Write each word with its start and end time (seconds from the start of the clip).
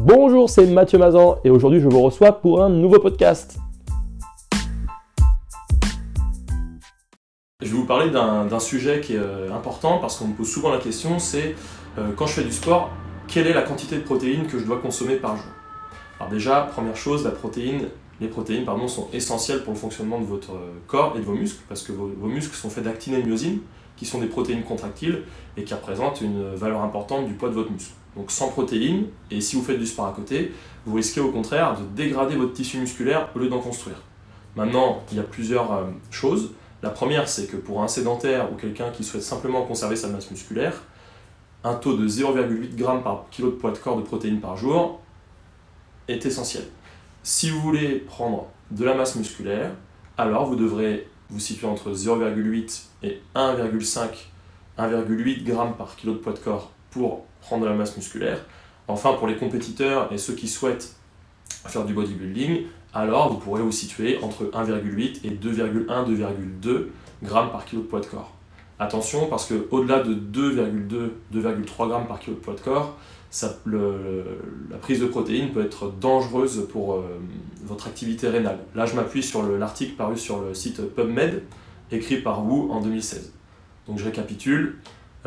Bonjour, 0.00 0.48
c'est 0.48 0.64
Mathieu 0.66 0.96
Mazan 0.96 1.40
et 1.42 1.50
aujourd'hui 1.50 1.80
je 1.80 1.88
vous 1.88 2.00
reçois 2.00 2.30
pour 2.30 2.62
un 2.62 2.68
nouveau 2.68 3.00
podcast. 3.00 3.58
Je 7.60 7.66
vais 7.66 7.72
vous 7.72 7.84
parler 7.84 8.08
d'un 8.10 8.60
sujet 8.60 9.00
qui 9.00 9.14
est 9.14 9.18
euh, 9.18 9.52
important 9.52 9.98
parce 9.98 10.16
qu'on 10.16 10.28
me 10.28 10.34
pose 10.34 10.48
souvent 10.48 10.70
la 10.70 10.78
question, 10.78 11.18
c'est 11.18 11.56
euh, 11.98 12.12
quand 12.16 12.28
je 12.28 12.34
fais 12.34 12.44
du 12.44 12.52
sport, 12.52 12.90
quelle 13.26 13.48
est 13.48 13.52
la 13.52 13.62
quantité 13.62 13.96
de 13.96 14.02
protéines 14.02 14.46
que 14.46 14.60
je 14.60 14.64
dois 14.64 14.78
consommer 14.78 15.16
par 15.16 15.34
jour? 15.34 15.50
Alors 16.20 16.30
déjà, 16.30 16.60
première 16.72 16.96
chose, 16.96 17.28
les 18.20 18.28
protéines 18.28 18.66
sont 18.86 19.08
essentielles 19.12 19.64
pour 19.64 19.72
le 19.72 19.78
fonctionnement 19.80 20.20
de 20.20 20.26
votre 20.26 20.52
euh, 20.52 20.78
corps 20.86 21.14
et 21.16 21.18
de 21.18 21.24
vos 21.24 21.34
muscles 21.34 21.64
parce 21.68 21.82
que 21.82 21.90
vos, 21.90 22.28
muscles 22.28 22.54
sont 22.54 22.70
faits 22.70 22.84
d'actine 22.84 23.14
et 23.14 23.22
myosine 23.24 23.58
qui 23.98 24.06
sont 24.06 24.20
des 24.20 24.26
protéines 24.26 24.62
contractiles 24.62 25.22
et 25.56 25.64
qui 25.64 25.74
représentent 25.74 26.20
une 26.20 26.54
valeur 26.54 26.82
importante 26.82 27.26
du 27.26 27.34
poids 27.34 27.48
de 27.48 27.54
votre 27.54 27.70
muscle. 27.70 27.94
Donc 28.16 28.30
sans 28.30 28.48
protéines, 28.48 29.06
et 29.30 29.40
si 29.40 29.56
vous 29.56 29.62
faites 29.62 29.78
du 29.78 29.86
sport 29.86 30.06
à 30.06 30.12
côté, 30.12 30.52
vous 30.86 30.96
risquez 30.96 31.20
au 31.20 31.30
contraire 31.30 31.76
de 31.78 31.84
dégrader 31.96 32.36
votre 32.36 32.52
tissu 32.52 32.78
musculaire 32.78 33.28
au 33.34 33.38
lieu 33.38 33.48
d'en 33.48 33.60
construire. 33.60 34.02
Maintenant, 34.56 35.02
il 35.10 35.18
y 35.18 35.20
a 35.20 35.24
plusieurs 35.24 35.72
euh, 35.72 35.84
choses. 36.10 36.52
La 36.82 36.90
première, 36.90 37.28
c'est 37.28 37.46
que 37.46 37.56
pour 37.56 37.82
un 37.82 37.88
sédentaire 37.88 38.52
ou 38.52 38.56
quelqu'un 38.56 38.90
qui 38.90 39.04
souhaite 39.04 39.22
simplement 39.22 39.62
conserver 39.62 39.96
sa 39.96 40.08
masse 40.08 40.30
musculaire, 40.30 40.82
un 41.64 41.74
taux 41.74 41.96
de 41.96 42.08
0,8 42.08 42.76
g 42.76 42.84
par 43.02 43.26
kilo 43.30 43.50
de 43.50 43.56
poids 43.56 43.72
de 43.72 43.78
corps 43.78 43.96
de 43.96 44.02
protéines 44.02 44.40
par 44.40 44.56
jour 44.56 45.00
est 46.08 46.24
essentiel. 46.24 46.64
Si 47.22 47.50
vous 47.50 47.60
voulez 47.60 47.96
prendre 47.98 48.46
de 48.70 48.84
la 48.84 48.94
masse 48.94 49.16
musculaire, 49.16 49.72
alors 50.16 50.46
vous 50.46 50.56
devrez 50.56 51.08
vous 51.30 51.40
situer 51.40 51.66
entre 51.66 51.92
0,8 51.92 52.82
et 53.02 53.20
1,5 53.34 54.08
1,8 54.78 55.44
g 55.44 55.54
par 55.76 55.96
kilo 55.96 56.12
de 56.14 56.18
poids 56.18 56.32
de 56.32 56.38
corps 56.38 56.70
pour 56.90 57.24
prendre 57.40 57.64
de 57.64 57.68
la 57.68 57.74
masse 57.74 57.96
musculaire. 57.96 58.44
Enfin, 58.86 59.14
pour 59.14 59.26
les 59.26 59.36
compétiteurs 59.36 60.12
et 60.12 60.18
ceux 60.18 60.34
qui 60.34 60.48
souhaitent 60.48 60.94
faire 61.66 61.84
du 61.84 61.92
bodybuilding, 61.92 62.66
alors 62.94 63.32
vous 63.32 63.38
pourrez 63.38 63.62
vous 63.62 63.72
situer 63.72 64.18
entre 64.22 64.44
1,8 64.44 65.20
et 65.24 65.30
2,1, 65.30 65.86
2,2 66.06 66.86
g 67.22 67.28
par 67.28 67.64
kilo 67.64 67.82
de 67.82 67.86
poids 67.86 68.00
de 68.00 68.06
corps. 68.06 68.32
Attention 68.80 69.26
parce 69.26 69.46
que 69.46 69.66
au-delà 69.70 70.00
de 70.00 70.14
2,2, 70.14 71.10
2,3 71.34 71.88
g 71.88 72.06
par 72.06 72.20
kilo 72.20 72.36
de 72.36 72.40
poids 72.40 72.54
de 72.54 72.60
corps, 72.60 72.96
la 73.42 74.78
prise 74.80 75.00
de 75.00 75.06
protéines 75.06 75.50
peut 75.50 75.64
être 75.64 75.90
dangereuse 75.90 76.66
pour 76.70 76.94
euh, 76.94 77.02
votre 77.64 77.88
activité 77.88 78.28
rénale. 78.28 78.58
Là, 78.74 78.86
je 78.86 78.94
m'appuie 78.94 79.22
sur 79.22 79.42
l'article 79.42 79.94
paru 79.96 80.16
sur 80.16 80.40
le 80.40 80.54
site 80.54 80.80
PubMed, 80.94 81.42
écrit 81.90 82.18
par 82.18 82.46
Wu 82.46 82.70
en 82.70 82.80
2016. 82.80 83.32
Donc 83.88 83.98
je 83.98 84.04
récapitule, 84.04 84.76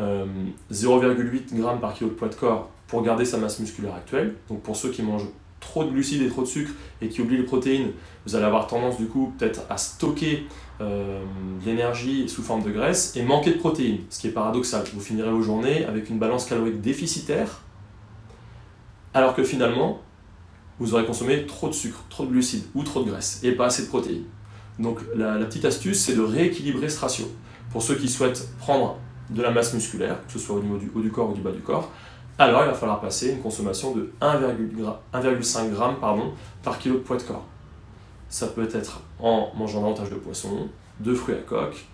euh, 0.00 0.34
g 0.70 1.80
par 1.80 1.94
kilo 1.94 2.10
de 2.10 2.14
poids 2.14 2.28
de 2.28 2.34
corps 2.34 2.70
pour 2.86 3.02
garder 3.02 3.24
sa 3.24 3.36
masse 3.36 3.58
musculaire 3.60 3.94
actuelle. 3.94 4.34
Donc 4.48 4.62
pour 4.62 4.76
ceux 4.76 4.90
qui 4.90 5.02
mangent 5.02 5.28
trop 5.62 5.84
de 5.84 5.90
glucides 5.90 6.20
et 6.20 6.28
trop 6.28 6.42
de 6.42 6.46
sucre 6.46 6.72
et 7.00 7.08
qui 7.08 7.22
oublient 7.22 7.38
les 7.38 7.44
protéines, 7.44 7.92
vous 8.26 8.36
allez 8.36 8.44
avoir 8.44 8.66
tendance 8.66 8.98
du 8.98 9.06
coup 9.06 9.32
peut-être 9.38 9.62
à 9.70 9.78
stocker 9.78 10.46
euh, 10.80 11.22
l'énergie 11.64 12.28
sous 12.28 12.42
forme 12.42 12.62
de 12.62 12.70
graisse 12.70 13.16
et 13.16 13.22
manquer 13.22 13.52
de 13.52 13.58
protéines, 13.58 14.00
ce 14.10 14.20
qui 14.20 14.26
est 14.26 14.32
paradoxal. 14.32 14.84
Vous 14.92 15.00
finirez 15.00 15.30
vos 15.30 15.40
journées 15.40 15.86
avec 15.86 16.10
une 16.10 16.18
balance 16.18 16.44
calorique 16.44 16.80
déficitaire, 16.80 17.62
alors 19.14 19.34
que 19.34 19.44
finalement, 19.44 20.00
vous 20.78 20.94
aurez 20.94 21.06
consommé 21.06 21.46
trop 21.46 21.68
de 21.68 21.74
sucre, 21.74 22.04
trop 22.10 22.26
de 22.26 22.30
glucides 22.30 22.64
ou 22.74 22.82
trop 22.82 23.02
de 23.02 23.10
graisse 23.10 23.40
et 23.42 23.52
pas 23.52 23.66
assez 23.66 23.84
de 23.84 23.88
protéines. 23.88 24.24
Donc 24.78 24.98
la, 25.14 25.38
la 25.38 25.46
petite 25.46 25.64
astuce, 25.64 26.00
c'est 26.00 26.16
de 26.16 26.22
rééquilibrer 26.22 26.88
ce 26.88 26.98
ratio. 27.00 27.26
Pour 27.70 27.82
ceux 27.82 27.94
qui 27.94 28.08
souhaitent 28.08 28.48
prendre 28.58 28.98
de 29.30 29.40
la 29.42 29.50
masse 29.50 29.72
musculaire, 29.72 30.18
que 30.26 30.32
ce 30.32 30.38
soit 30.38 30.56
au 30.56 30.62
niveau 30.62 30.76
du 30.76 30.90
haut 30.94 31.00
du 31.00 31.10
corps 31.10 31.30
ou 31.30 31.34
du 31.34 31.40
bas 31.40 31.52
du 31.52 31.60
corps, 31.60 31.90
alors 32.38 32.62
il 32.64 32.68
va 32.68 32.74
falloir 32.74 33.00
passer 33.00 33.30
une 33.30 33.40
consommation 33.40 33.94
de 33.94 34.12
1,5 34.20 35.70
g 35.70 36.24
par 36.62 36.78
kilo 36.78 36.96
de 36.96 37.00
poids 37.00 37.16
de 37.16 37.22
corps. 37.22 37.44
Ça 38.28 38.46
peut 38.46 38.68
être 38.72 39.02
en 39.18 39.50
mangeant 39.56 39.82
davantage 39.82 40.10
de 40.10 40.16
poisson, 40.16 40.68
de 41.00 41.14
fruits 41.14 41.34
à 41.34 41.38
coque, 41.38 41.84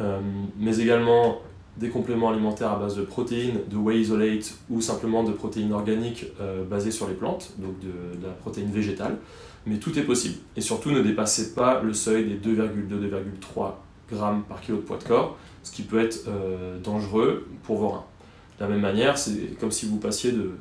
euh, 0.00 0.20
mais 0.58 0.78
également 0.78 1.38
des 1.76 1.88
compléments 1.88 2.28
alimentaires 2.28 2.72
à 2.72 2.78
base 2.78 2.96
de 2.96 3.02
protéines, 3.02 3.60
de 3.68 3.76
whey 3.76 4.00
isolate 4.00 4.54
ou 4.68 4.80
simplement 4.80 5.22
de 5.22 5.32
protéines 5.32 5.72
organiques 5.72 6.26
euh, 6.40 6.64
basées 6.64 6.90
sur 6.90 7.08
les 7.08 7.14
plantes, 7.14 7.52
donc 7.58 7.78
de, 7.80 8.18
de, 8.20 8.26
la 8.26 8.32
protéine 8.32 8.70
végétale. 8.70 9.16
Mais 9.66 9.78
tout 9.78 9.98
est 9.98 10.02
possible. 10.02 10.36
Et 10.56 10.60
surtout, 10.60 10.90
ne 10.90 11.00
dépassez 11.00 11.54
pas 11.54 11.80
le 11.80 11.94
seuil 11.94 12.26
des 12.26 12.36
2,2-2,3 12.36 13.72
grammes 14.10 14.42
par 14.42 14.60
kilo 14.60 14.78
de 14.78 14.82
poids 14.82 14.98
de 14.98 15.04
corps, 15.04 15.36
ce 15.62 15.72
qui 15.72 15.82
peut 15.82 16.00
être 16.00 16.24
euh, 16.28 16.78
dangereux 16.78 17.46
pour 17.62 17.78
vos 17.78 17.88
reins. 17.88 18.04
De 18.60 18.66
la 18.66 18.72
même 18.72 18.82
manière, 18.82 19.16
c'est 19.16 19.58
comme 19.58 19.70
si 19.70 19.86
vous 19.86 19.96
passiez 19.96 20.32
de 20.32 20.52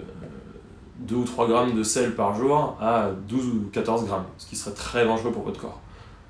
2 1.00 1.16
euh, 1.16 1.18
ou 1.18 1.24
3 1.26 1.50
grammes 1.50 1.76
de 1.76 1.84
sel 1.84 2.16
par 2.16 2.34
jour 2.34 2.78
à 2.80 3.12
12 3.28 3.48
ou 3.48 3.70
14 3.74 4.06
grammes, 4.06 4.26
ce 4.38 4.48
qui 4.48 4.56
serait 4.56 4.74
très 4.74 5.04
dangereux 5.04 5.34
pour 5.34 5.44
votre 5.44 5.60
corps. 5.60 5.82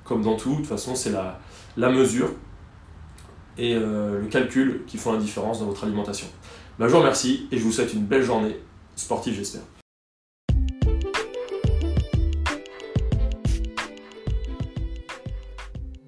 Comme 0.02 0.22
dans 0.22 0.36
tout, 0.36 0.50
de 0.50 0.56
toute 0.56 0.66
façon, 0.66 0.96
c'est 0.96 1.12
la, 1.12 1.38
la 1.76 1.90
mesure 1.90 2.30
et 3.56 3.76
euh, 3.76 4.20
le 4.20 4.26
calcul 4.26 4.82
qui 4.88 4.98
font 4.98 5.12
la 5.12 5.20
différence 5.20 5.60
dans 5.60 5.66
votre 5.66 5.84
alimentation. 5.84 6.26
Ben, 6.80 6.88
je 6.88 6.92
vous 6.92 6.98
remercie 6.98 7.46
et 7.52 7.58
je 7.58 7.62
vous 7.62 7.70
souhaite 7.70 7.94
une 7.94 8.04
belle 8.04 8.24
journée 8.24 8.56
sportive, 8.96 9.34
j'espère. 9.34 9.62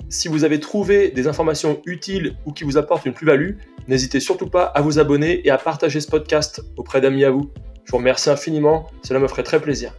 Si 0.09 0.27
vous 0.27 0.43
avez 0.43 0.59
trouvé 0.59 1.13
des 1.13 1.29
informations 1.29 1.81
utiles 1.87 2.37
ou 2.47 2.53
qui 2.53 2.65
vous 2.65 2.77
apportent 2.77 3.07
une 3.07 3.15
plus-value, 3.15 3.59
n'hésitez 3.89 4.21
surtout 4.21 4.49
pas 4.49 4.65
à 4.65 4.81
vous 4.81 4.99
abonner 4.99 5.47
et 5.47 5.51
à 5.51 5.59
partager 5.59 6.01
ce 6.01 6.09
podcast 6.09 6.63
auprès 6.77 7.01
d'amis 7.01 7.25
à 7.25 7.31
vous. 7.31 7.51
Je 7.85 7.91
vous 7.91 7.99
remercie 7.99 8.31
infiniment, 8.31 8.87
cela 9.03 9.19
me 9.19 9.29
ferait 9.29 9.43
très 9.43 9.61
plaisir. 9.61 9.93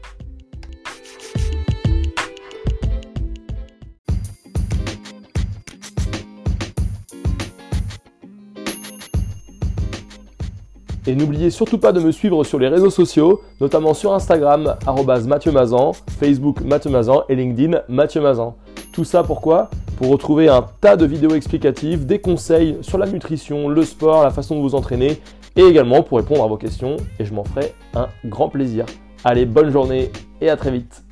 Et 11.05 11.15
n'oubliez 11.15 11.49
surtout 11.49 11.77
pas 11.77 11.91
de 11.91 11.99
me 11.99 12.13
suivre 12.13 12.45
sur 12.45 12.59
les 12.59 12.69
réseaux 12.69 12.89
sociaux, 12.89 13.41
notamment 13.59 13.93
sur 13.93 14.13
Instagram, 14.13 14.77
Mathieu 15.27 15.51
Mazan, 15.51 15.91
Facebook 16.17 16.61
Mathieu 16.61 16.91
Mazan 16.91 17.25
et 17.27 17.35
LinkedIn 17.35 17.81
Mathieu 17.89 18.21
Mazan. 18.21 18.55
Tout 18.93 19.03
ça 19.03 19.21
pourquoi? 19.21 19.69
Pour 19.97 20.09
retrouver 20.09 20.47
un 20.49 20.65
tas 20.81 20.95
de 20.95 21.05
vidéos 21.05 21.35
explicatives, 21.35 22.05
des 22.05 22.19
conseils 22.19 22.77
sur 22.81 22.97
la 22.97 23.07
nutrition, 23.07 23.67
le 23.69 23.83
sport, 23.83 24.23
la 24.23 24.31
façon 24.31 24.55
de 24.55 24.61
vous 24.61 24.75
entraîner 24.75 25.21
et 25.55 25.61
également 25.61 26.03
pour 26.03 26.17
répondre 26.17 26.43
à 26.43 26.47
vos 26.47 26.57
questions 26.57 26.97
et 27.19 27.25
je 27.25 27.33
m'en 27.33 27.43
ferai 27.43 27.73
un 27.95 28.07
grand 28.25 28.49
plaisir. 28.49 28.85
Allez, 29.23 29.45
bonne 29.45 29.71
journée 29.71 30.11
et 30.41 30.49
à 30.49 30.57
très 30.57 30.71
vite 30.71 31.02